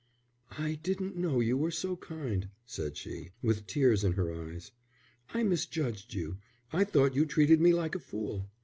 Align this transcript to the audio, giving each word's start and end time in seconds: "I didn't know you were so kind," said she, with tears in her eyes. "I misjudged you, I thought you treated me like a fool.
"I 0.57 0.79
didn't 0.81 1.15
know 1.15 1.41
you 1.41 1.57
were 1.59 1.69
so 1.69 1.95
kind," 1.95 2.49
said 2.65 2.97
she, 2.97 3.29
with 3.43 3.67
tears 3.67 4.03
in 4.03 4.13
her 4.13 4.33
eyes. 4.33 4.71
"I 5.31 5.43
misjudged 5.43 6.15
you, 6.15 6.37
I 6.73 6.85
thought 6.85 7.13
you 7.13 7.27
treated 7.27 7.61
me 7.61 7.71
like 7.71 7.93
a 7.93 7.99
fool. 7.99 8.49